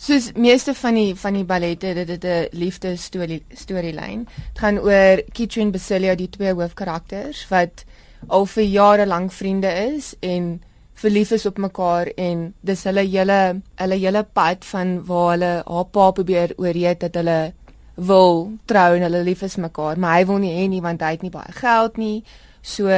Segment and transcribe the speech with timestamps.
[0.00, 4.24] Soos meeste van die van die ballette, dit het 'n liefde storie storielyn.
[4.24, 7.84] Dit gaan oor Kitchen en Basilia, die twee hoofkarakters wat
[8.26, 10.62] al vir jare lank vriende is en
[10.94, 15.84] verlief is op mekaar en dis hulle hele hulle hele pad van waar hulle haar
[15.84, 17.52] pa probeer oorreed dat hulle
[17.94, 21.10] wil trou en hulle lief is mekaar, maar hy wil nie hê nie want hy
[21.10, 22.24] het nie baie geld nie.
[22.62, 22.88] So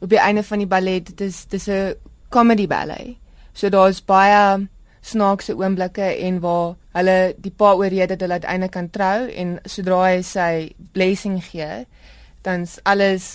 [0.00, 1.94] op die einde van die ballet, dit is dis 'n
[2.28, 3.16] comedy ballet.
[3.52, 4.68] So daar's baie
[5.02, 10.00] snaakse oomblikke en waar hulle die pa oorreed dat hulle uiteindelik kan trou en sodra
[10.06, 10.52] hy sy
[10.94, 11.84] blessing gee,
[12.46, 13.26] dan's alles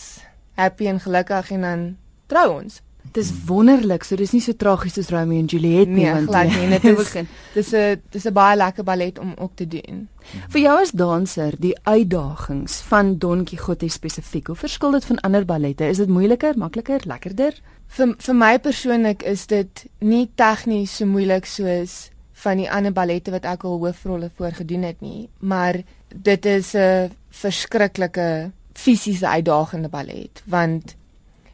[0.58, 1.88] happy en gelukkig en dan
[2.32, 2.82] trou ons.
[3.18, 6.52] Dis wonderlik, so dis nie so tragies soos Romeo en Juliet nie, nee, want glad
[6.54, 7.14] nie, dit is
[7.56, 10.08] dis 'n dis 'n baie lekker ballet om ook te doen.
[10.54, 15.46] Vir jou as danser, die uitdagings van Don Quixote spesifiek, hoe verskil dit van ander
[15.46, 15.90] ballette?
[15.90, 17.58] Is dit moeiliker, makliker, lekkerder?
[17.88, 22.12] Vir vir my persoonlik is dit nie tegnies so moeilik soos
[22.44, 25.82] van die ander ballette wat ek al hoofrolle voor gedoen het nie, maar
[26.14, 30.96] dit is 'n verskriklike fisiese uitdagende ballet want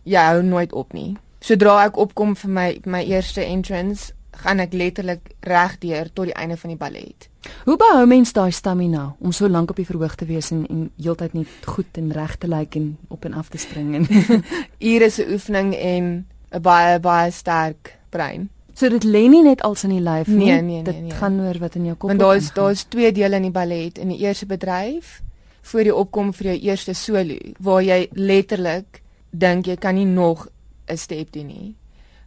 [0.04, 1.16] jy hou nooit op nie.
[1.44, 4.14] Sodra ek opkom vir my my eerste entrance,
[4.44, 7.28] gaan ek letterlik regdeur tot die einde van die ballet.
[7.66, 10.86] Hoe behou mens daai stamina om so lank op die verhoog te wees en en
[10.96, 14.08] heeltyd net goed en reg te lyk en op en af te spring en
[14.94, 18.50] ure se oefening en 'n baie baie sterk brein.
[18.74, 20.46] So dit lê nie net als in die lyf nie.
[20.46, 21.12] Nee, nee, nee, dit nee.
[21.12, 22.10] gaan oor wat in jou kop.
[22.10, 23.98] Want daar's daar's twee dele in die ballet.
[23.98, 25.22] In die eerste bedryf
[25.62, 30.48] voor jy opkom vir jou eerste solo waar jy letterlik dink jy kan nie nog
[30.88, 31.76] 'n step doen nie.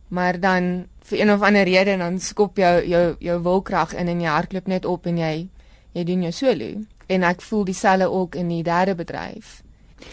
[0.08, 4.20] Maar dan vir een of ander rede dan skop jou jou jou wilkrag in en
[4.20, 5.48] jy hardloop net op en jy
[5.92, 6.70] jy doen jou solo.
[7.06, 9.62] En ek voel dieselfde ook in die derde bedryf.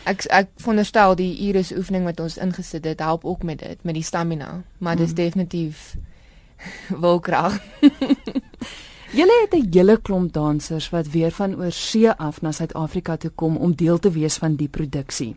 [0.03, 3.83] Ek ek veronderstel die ure se oefening wat ons ingesit het help ook met dit,
[3.83, 5.15] met die stamina, maar dis mm.
[5.15, 5.95] definitief
[7.05, 7.59] wilkrag.
[9.13, 13.57] Julle het 'n hele klomp dansers wat weer van oorsee af na Suid-Afrika toe kom
[13.57, 15.35] om deel te wees van die produksie.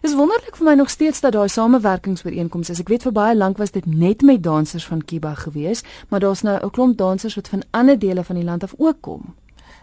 [0.00, 2.80] Dit is wonderlik vir my nog steeds dat daai samewerkingsooreenkomste is.
[2.80, 6.42] Ek weet vir baie lank was dit net met dansers van Kiba gewees, maar daar's
[6.42, 9.34] nou 'n klomp dansers wat van ander dele van die land af ook kom.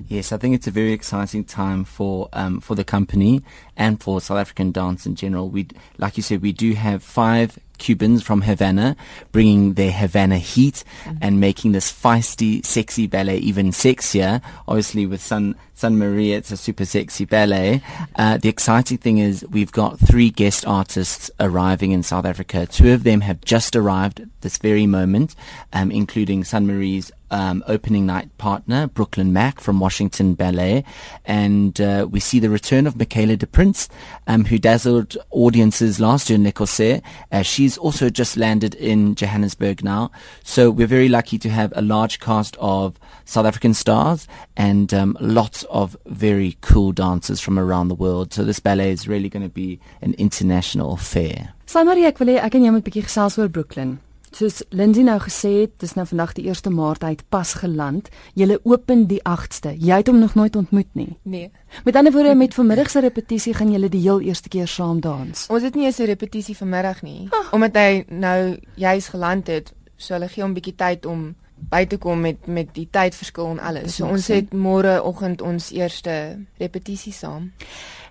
[0.07, 3.41] Yes, I think it's a very exciting time for um, for the company
[3.75, 5.51] and for South African dance in general.
[5.51, 5.65] We,
[5.97, 8.95] like you said, we do have five Cubans from Havana
[9.31, 11.17] bringing their Havana heat mm-hmm.
[11.21, 14.41] and making this feisty, sexy ballet even sexier.
[14.67, 17.81] Obviously, with Sun Sun Maria, it's a super sexy ballet.
[18.15, 22.67] Uh, the exciting thing is we've got three guest artists arriving in South Africa.
[22.67, 25.33] Two of them have just arrived at this very moment,
[25.73, 30.83] um, including Sun Marie's um, opening night partner, Brooklyn Mack from Washington Ballet.
[31.25, 33.89] And uh, we see the return of Michaela de Prince,
[34.27, 37.01] um, who dazzled audiences last year in Corsair.
[37.31, 40.11] Uh, she's also just landed in Johannesburg now.
[40.43, 44.27] So we're very lucky to have a large cast of South African stars
[44.57, 48.33] and um, lots of very cool dancers from around the world.
[48.33, 51.53] So this ballet is really going to be an international affair.
[51.65, 53.99] Samarie, ek wil hê ek en jy moet 'n bietjie gesels oor Brooklyn.
[54.31, 58.07] Soos Lindsay nou gesê het, dis nou vandag die 1 Maart uit pas geland.
[58.33, 59.75] Julle open die 8ste.
[59.75, 61.17] Jy het hom nog nooit ontmoet nie.
[61.23, 61.51] Nee.
[61.83, 65.47] Met ander woorde, met vanmiddag se repetisie gaan julle die heel eerste keer saam dans.
[65.49, 67.53] Ons het nie eens 'n repetisie vanmiddag nie, oh.
[67.53, 69.73] omdat hy nou juis geland het.
[69.97, 71.35] So hulle gee hom 'n bietjie tyd om
[71.69, 73.95] by te kom met met die tydverskil en alles.
[73.95, 77.51] So ons het môre oggend ons eerste repetisie saam.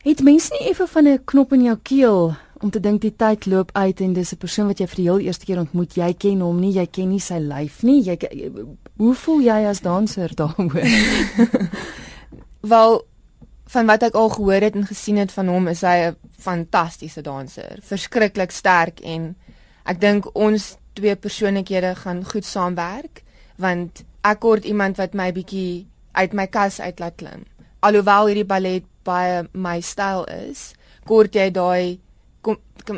[0.03, 3.47] Het mens nie effe van 'n knop in jou keel om te dink die tyd
[3.47, 5.95] loop uit en dis 'n persoon wat jy vir die heel eerste keer ontmoet.
[5.95, 8.03] Jy ken hom nie, jy ken nie sy lyf nie.
[8.03, 8.19] Jy
[8.97, 10.89] hoe voel jy as danser daaroor?
[12.61, 13.05] Wel
[13.65, 17.23] van wat ek al gehoor het en gesien het van hom is hy 'n fantastiese
[17.23, 17.79] danser.
[17.83, 19.37] Verskriklik sterk en
[19.85, 23.23] ek dink ons twee persoonlikhede gaan goed saamwerk
[23.61, 27.45] want ek kort iemand wat my bietjie uit my kas uit laat klim.
[27.81, 30.73] Alhoewel hierdie ballet baie my styl is,
[31.09, 31.99] kort jy daai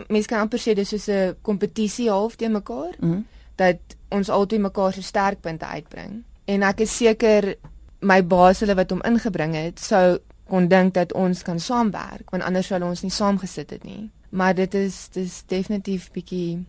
[0.08, 3.24] mense kan amper sê dis soos 'n kompetisie half teen mekaar mm -hmm.
[3.56, 3.78] dat
[4.10, 6.24] ons altyd mekaar se sterkpunte uitbring.
[6.44, 7.56] En ek is seker
[8.00, 10.18] my baas hulle wat hom ingebring het sou
[10.48, 14.10] kon dink dat ons kan saamwerk want anders sou ons nie saamgesit het nie.
[14.32, 16.64] Maar dit is dis definitief bietjie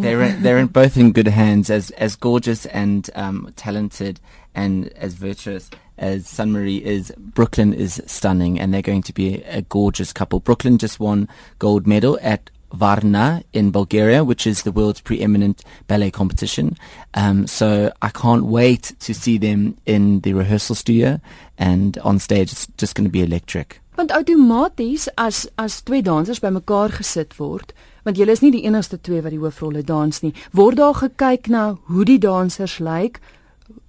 [0.00, 4.20] they're they're in both in good hands as as gorgeous and um talented
[4.54, 5.68] and as virtuous
[5.98, 10.12] as Sun Marie is, Brooklyn is stunning, and they're going to be a, a gorgeous
[10.12, 10.40] couple.
[10.40, 16.10] Brooklyn just won gold medal at Varna in Bulgaria, which is the world's preeminent ballet
[16.10, 16.76] competition.
[17.14, 21.20] Um, so I can't wait to see them in the rehearsal studio
[21.56, 22.52] and on stage.
[22.52, 23.80] It's just going to be electric.
[23.98, 27.72] Want outomaties as as twee dansers bymekaar gesit word,
[28.06, 31.48] want julle is nie die enigste twee wat die hoofrolle dans nie, word daar gekyk
[31.50, 33.18] na hoe die dansers lyk,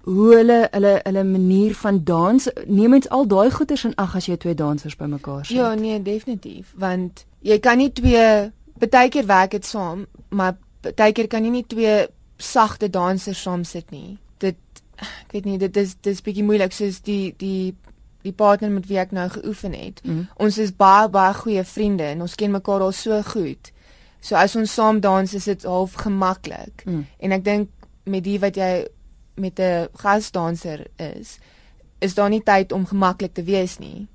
[0.08, 4.26] hoe hulle hulle hulle manier van dans neem mens al daai goeters in ag as
[4.26, 5.56] jy twee dansers bymekaar sit.
[5.56, 8.50] Ja, nee, definitief, want jy kan nie twee
[8.82, 11.94] partykeer werk dit saam, maar partykeer kan jy nie twee
[12.40, 14.18] sagte dansers saam sit nie.
[14.42, 14.58] Dit
[14.98, 17.76] ek weet nie, dit is dis bietjie moeilik soos die die
[18.22, 20.00] die partner met wie ek nou geoefen het.
[20.04, 20.28] Mm.
[20.36, 23.72] Ons is baie baie goeie vriende en ons ken mekaar al so goed.
[24.20, 26.84] So as ons saam dans is dit half gemaklik.
[26.84, 27.06] Mm.
[27.18, 27.68] En ek dink
[28.04, 28.86] met die wat jy
[29.40, 31.38] met 'n gasdanser is,
[31.98, 34.08] is daar nie tyd om gemaklik te wees nie.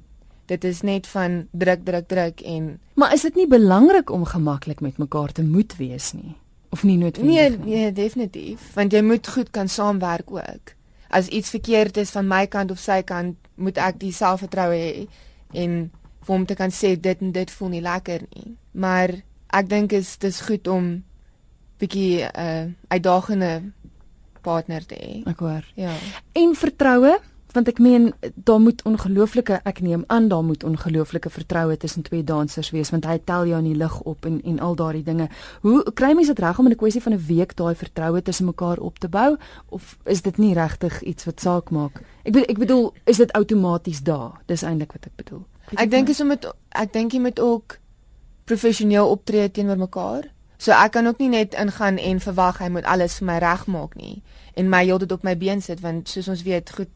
[0.45, 4.79] Dit is net van druk druk druk en Maar is dit nie belangrik om gemaklik
[4.79, 6.35] met mekaar te moet wees nie?
[6.69, 10.73] Of nie noodwendig nee, nee, definitief, want jy moet goed kan saamwerk ook.
[11.07, 15.07] As iets verkeerd is van my kant of sy kant, moet ek die selfvertroue hê
[15.53, 15.77] en
[16.25, 18.55] vir hom te kan sê dit en dit voel nie lekker nie.
[18.73, 19.13] Maar
[19.55, 21.03] ek dink is dis goed om
[21.79, 23.71] bietjie 'n uh, uitdagende
[24.41, 25.23] partner te hê.
[25.29, 25.65] Ek hoor.
[25.75, 25.93] Ja.
[26.33, 27.19] En vertroue,
[27.55, 32.23] want ek meen daar moet ongelooflike ek neem aan daar moet ongelooflike vertroue tussen twee
[32.23, 35.29] dansers wees want hy tel jou in die lig op en en al daardie dinge.
[35.61, 38.45] Hoe kry mense dit reg om in 'n kwessie van 'n week daai vertroue tussen
[38.45, 39.37] mekaar op te bou
[39.69, 42.01] of is dit nie regtig iets wat saak maak?
[42.23, 44.41] Ek bedoel ek bedoel is dit outomaties daar?
[44.45, 45.45] Dis eintlik wat ek bedoel.
[45.75, 47.79] Ek dink is om met ek dink jy moet ook
[48.45, 50.31] professioneel optree teenoor mekaar.
[50.57, 53.95] So ek kan ook nie net ingaan en verwag hy moet alles vir my regmaak
[53.95, 54.21] nie
[54.55, 56.91] en my heeltyd op my been sit want soos ons weet goed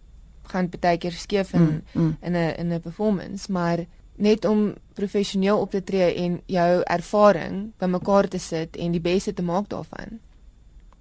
[0.51, 2.17] gaan baie keer skeef in mm, mm.
[2.21, 3.85] in 'n in 'n performance maar
[4.15, 9.33] net om professioneel op te tree en jou ervaring bymekaar te sit en die beste
[9.33, 10.19] te maak daarvan.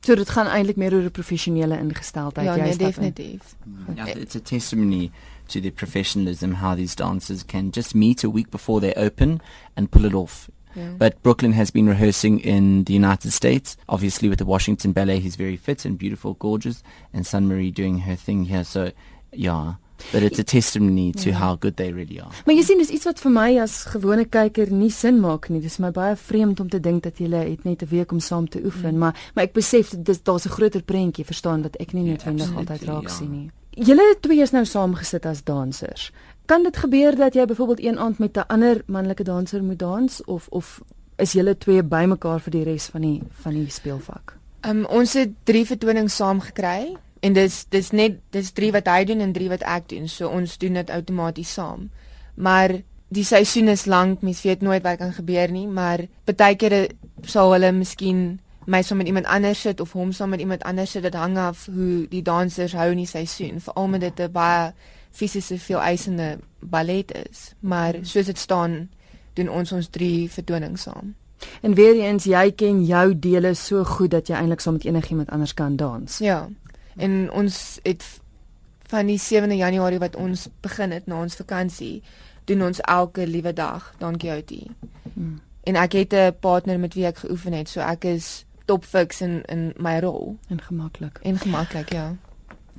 [0.01, 3.57] So dit gaan eintlik meer oor 'n professionele ingesteldheid ja, jy nee, definitief.
[3.65, 3.97] In.
[3.97, 5.11] Yeah, it's a testimony
[5.49, 9.41] to the professionalism how these dancers can just meet a week before they open
[9.75, 10.49] and pull it off.
[10.75, 10.91] Yeah.
[10.99, 15.19] But Brooklyn has been rehearsing in the United States, obviously with the Washington Ballet.
[15.19, 18.65] He's very fit and beautiful, gorgeous, and Sun Marie doing her thing here.
[18.65, 18.93] So,
[19.33, 19.75] yeah.
[20.13, 21.39] But it's a testimony to yeah.
[21.39, 22.31] how good they really are.
[22.47, 25.61] Maar jy sien dis iets wat vir my as gewone kyker nie sin maak nie.
[25.61, 28.49] Dis my baie vreemd om te dink dat jy het net 'n week om saam
[28.49, 28.99] te oefen, mm.
[28.99, 32.59] maar maar ek besef dis daar's 'n groter prentjie, verstaan wat ek nie noodwendig yeah,
[32.59, 33.17] altyd raak yeah.
[33.19, 33.51] sien nie.
[33.75, 36.13] Julle twee is nou saamgesit as dansers.
[36.47, 40.25] Kan dit gebeur dat jy byvoorbeeld een aand met 'n ander manlike danser moet dans
[40.25, 40.81] of of
[41.17, 44.37] is julle twee bymekaar vir die res van die van die speelvak?
[44.67, 49.05] Um, ons het 3 vertonings saam gekry en dis dis net dis 3 wat hy
[49.05, 50.09] doen en 3 wat ek doen.
[50.09, 51.91] So ons doen dit outomaties saam.
[52.35, 56.89] Maar die seisoen is lank, mens weet nooit wat kan gebeur nie, maar baie kere
[57.25, 58.39] sal hulle miskien
[58.69, 61.03] my saam met iemand anders sit of hom saam met iemand anders sit.
[61.03, 64.73] Dit hang af hoe die dansers hou in die seisoen, veral met dit 'n baie
[65.11, 68.89] fisiese veel eisende ballet is, maar soos dit staan,
[69.35, 71.15] doen ons ons drie vertonings saam.
[71.63, 75.31] En weer eens, jy ken jou dele so goed dat jy eintlik saam met enigiemand
[75.31, 76.19] anders kan dans.
[76.19, 76.49] Ja.
[76.99, 78.05] En ons het
[78.89, 82.03] van die 7de Januarie wat ons begin het na ons vakansie,
[82.45, 84.71] doen ons elke liewe dag dankie outie.
[85.13, 85.41] Hmm.
[85.63, 89.43] En ek het 'n partner met wie ek geoefen het, so ek is topfiks in
[89.45, 91.19] in my rol en gemaklik.
[91.23, 92.17] En gemaklik, ja.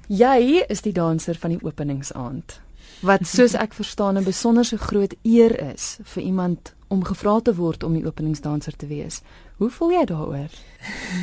[0.07, 2.61] Jy is die danser van die openingsaand.
[2.99, 7.83] Wat soos ek verstaan 'n besonderse groot eer is vir iemand om gevra te word
[7.83, 9.21] om die openingsdanser te wees.
[9.57, 10.49] Hoe voel jy daaroor?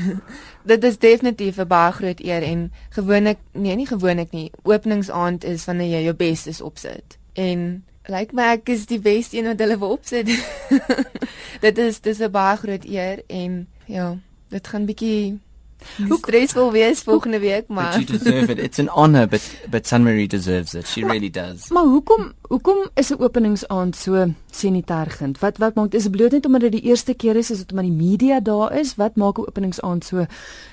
[0.70, 4.50] Dit is definitief 'n baie groot eer en gewoonlik nee, nie gewoonlik nie.
[4.62, 7.18] Openingsaand is wanneer jy jou bes is opsit.
[7.32, 10.30] En lyk like my ek is die beste een wat hulle wil opsit.
[11.66, 14.16] dit is dis 'n baie groot eer en ja,
[14.48, 15.38] dit gaan bietjie
[16.08, 18.58] Hoe stresvol wees volgende week maar But you deserve it.
[18.58, 20.86] It's an honor but but Sun Marie deserves it.
[20.86, 21.68] She really does.
[21.68, 25.38] Maar hoekom hoekom is 'n openingsaand so senitergend?
[25.38, 27.86] Wat wat maak dis bloot net omdat dit die eerste keer is, is dit omdat
[27.86, 28.94] die media daar is?
[28.94, 30.26] Wat maak 'n openingsaand so?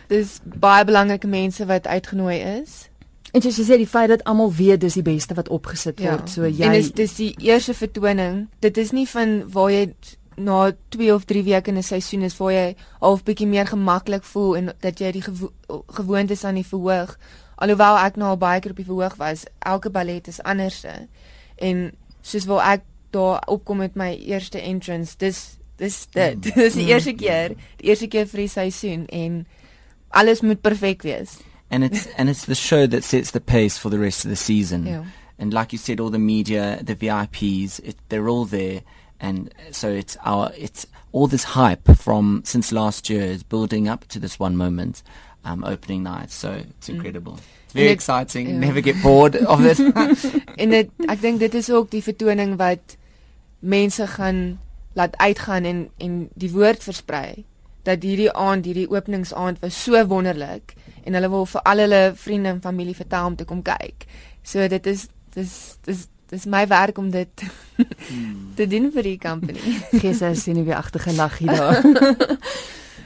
[0.07, 2.89] Dis baie belangrike mense wat uitgenooi is.
[3.33, 6.11] En soos jy sê die feit dat almal weet dis die beste wat opgesit ja.
[6.11, 6.29] word.
[6.29, 8.47] So jy En dis dis die eerste vertoning.
[8.59, 9.93] Dit is nie van waar jy
[10.35, 14.23] na 2 of 3 weke in 'n seisoen is waar jy half bietjie meer gemaklik
[14.23, 15.51] voel en dat jy die gewo
[15.87, 17.17] gewoontes aan die verhoog.
[17.55, 20.85] Alhoewel ek nou al baie keer op die verhoog was, elke ballet is anders.
[21.55, 26.35] En soos waar ek daar opkom met my eerste entrance, dis dis dit.
[26.35, 26.51] Mm.
[26.61, 29.45] dis die eerste keer, die eerste keer vir die seisoen en
[30.09, 31.39] alles moet perfek wees.
[31.69, 34.35] And it's and it's the show that sets the pace for the rest of the
[34.35, 34.85] season.
[34.85, 35.05] Yeah.
[35.39, 38.81] And like you said all the media, the VIPs, it, they're all there.
[39.23, 44.05] And so it's our it's all this hype from since last year is building up
[44.09, 45.01] to this one moment
[45.45, 46.95] um, opening night so it's mm.
[46.95, 47.63] incredible mm.
[47.65, 48.59] it's very it, exciting yeah.
[48.59, 49.79] never get bored of it
[50.61, 52.97] en dit ek dink dit is ook die vertoning wat
[53.77, 54.43] mense gaan
[54.99, 57.45] laat uitgaan en en die woord versprei
[57.87, 62.53] dat hierdie aand hierdie openingsaand was so wonderlik en hulle wil vir al hulle vriende
[62.53, 64.05] en familie vertel om te kom kyk.
[64.43, 65.53] So dit is dis
[65.87, 67.43] dis dis my werk om dit
[68.57, 69.59] te doen vir die company.
[70.01, 71.83] Gee sy sien weer agterge lag hier daar.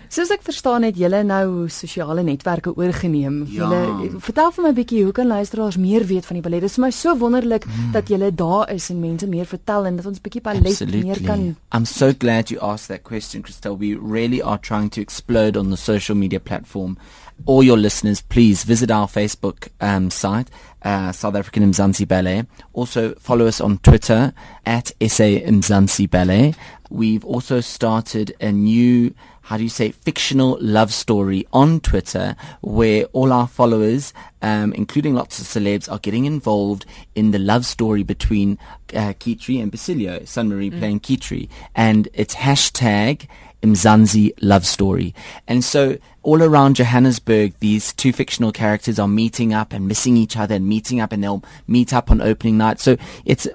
[0.08, 3.42] Soos ek verstaan het julle nou sosiale netwerke oorgeneem.
[3.52, 3.68] Ja.
[3.68, 6.62] Julle vertel vir my 'n bietjie hoe kan luisteraars meer weet van die ballet?
[6.62, 7.92] Dit is vir my so wonderlik Hmm.
[7.92, 11.56] dat julle daar is en mense meer vertel en dat ons bietjie ballet meer kan
[11.74, 13.78] I'm so glad you asked that question, Christelle.
[13.78, 16.98] We really are trying to explode on the social media platform.
[17.46, 20.50] All your listeners, please visit our Facebook um, site,
[20.84, 22.46] uh, South African Mzansi Ballet.
[22.74, 24.34] Also, follow us on Twitter
[24.66, 26.54] at SA Mzansi Ballet.
[26.90, 33.06] We've also started a new, how do you say, fictional love story on Twitter where
[33.06, 38.04] all our followers, um, including lots of celebs, are getting involved in the love story
[38.04, 38.58] between
[38.94, 41.50] uh, Kitri and Basilio, Sun Marie playing Kitri.
[41.76, 43.28] And it's hashtag
[43.62, 45.14] Mzansi love story.
[45.48, 50.38] And so all around Johannesburg, these two fictional characters are meeting up and missing each
[50.38, 52.80] other and meeting up and they'll meet up on opening night.
[52.80, 53.48] So it's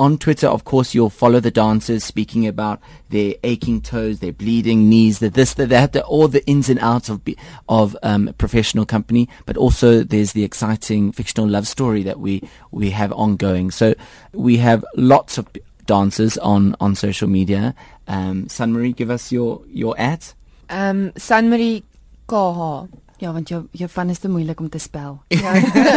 [0.00, 2.80] on Twitter, of course, you'll follow the dancers speaking about
[3.10, 6.80] their aching toes, their bleeding knees, the this, the that, the, all the ins and
[6.80, 7.20] outs of
[7.68, 9.28] of um, professional company.
[9.44, 13.70] But also, there's the exciting fictional love story that we we have ongoing.
[13.70, 13.94] So
[14.32, 15.46] we have lots of
[15.90, 17.74] dancers on on social media.
[18.06, 20.24] Um, Sun Marie, give us your your ad.
[20.68, 21.82] Um, Sanmarie
[22.26, 22.88] KH.
[23.20, 25.18] Ja, want jou jou van is te moeilik om te spel.
[25.42, 25.52] Ja,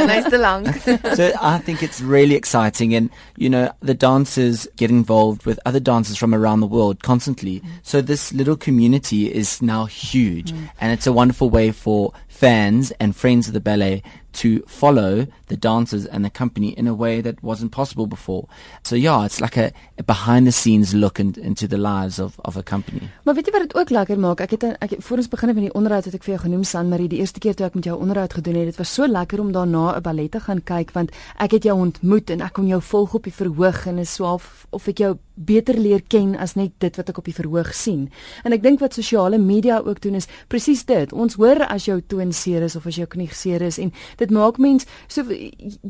[0.05, 0.67] nice te lank.
[1.17, 5.79] so I think it's really exciting, and you know the dancers get involved with other
[5.79, 7.61] dancers from around the world constantly.
[7.83, 12.11] So this little community is now huge, and it's a wonderful way for
[12.43, 16.93] fans and friends of the ballet to follow the dancers and the company in a
[16.93, 18.47] way that wasn't possible before.
[18.83, 22.39] So yeah, it's like a, a behind the scenes look in, into the lives of,
[22.43, 23.07] of a company.
[23.23, 24.43] Maar weet jy wat dit ook lekker maak?
[24.43, 26.89] Ek het ek voor ons begin met die onderhoud het ek vir jou genoem San
[26.91, 28.73] Marie die eerste keer toe ek met jou onderhoud gedoen het.
[28.73, 31.77] Dit was so lekker om daarna 'n ballet te gaan kyk want ek het jou
[31.79, 34.97] ontmoet en ek kon jou volg op die verhoog en is so half of ek
[34.97, 38.09] jou beter leer ken as net dit wat ek op die verhoog sien.
[38.43, 41.13] En ek dink wat sosiale media ook doen is presies dit.
[41.13, 44.29] Ons hoor as jou toon seer is of as jou knie seer is en dit
[44.31, 45.23] maak mens so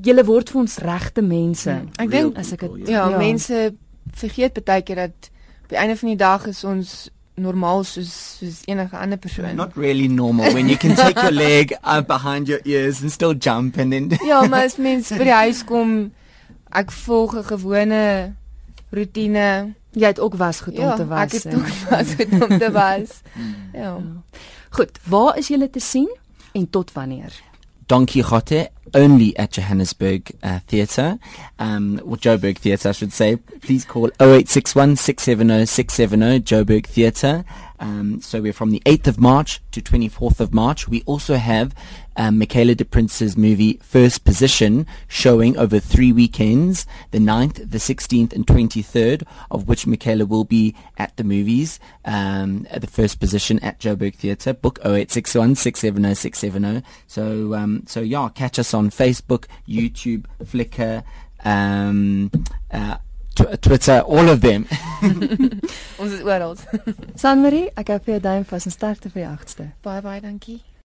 [0.03, 1.69] julle word vir ons regte mense.
[1.71, 1.89] Hmm.
[1.99, 3.09] Ek dink as ek het- ja, Ja.
[3.09, 3.73] ja, mense
[4.13, 5.29] vergeet baie keer dat
[5.63, 9.55] op die einde van die dag is ons normaal soos soos enige ander persoon.
[9.55, 13.33] Not really normal when you can take your leg up behind your ears and still
[13.33, 16.11] jump and then Ja, maar as mens by die huis kom,
[16.71, 18.35] ek volg 'n gewone
[18.93, 19.73] rotine.
[19.93, 21.19] Jy het ook was goed om Ja, te was.
[21.21, 23.21] ek het ook was goed om te was.
[23.81, 23.97] Ja.
[24.69, 26.09] Goed, waar is julle te sien
[26.51, 27.33] en tot wanneer?
[27.85, 31.19] Don Quixote only at Johannesburg uh, Theatre,
[31.59, 33.35] um, or Joburg Theatre, I should say.
[33.35, 37.45] Please call 0861 670 670 Joburg Theatre.
[37.79, 40.87] Um, so we're from the 8th of March to 24th of March.
[40.87, 41.75] We also have
[42.15, 48.33] um, Michaela de Prince's movie First Position showing over three weekends, the 9th, the 16th
[48.33, 53.59] and 23rd, of which Michaela will be at the movies, um, at the First Position
[53.59, 54.53] at Joburg Theatre.
[54.53, 56.87] Book 0861 670 670.
[57.07, 61.03] So, um, so yeah, catch us on Facebook, YouTube, Flickr,
[61.45, 62.29] um,
[62.73, 62.95] uh,
[63.35, 64.65] tw- Twitter, all of them.
[65.99, 66.55] Ons is oral.
[67.15, 69.71] San Marie, ek hou vir jou duim vas en sterkte vir die 8ste.
[69.83, 70.61] baie baie dankie.